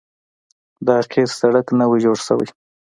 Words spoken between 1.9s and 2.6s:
جوړ شوی